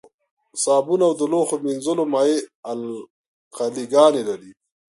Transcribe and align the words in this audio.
صابون 0.63 1.01
او 1.07 1.13
د 1.19 1.21
لوښو 1.31 1.55
مینځلو 1.65 2.03
مایع 2.13 2.39
القلي 2.71 3.85
ګانې 3.93 4.21
لري. 4.29 4.51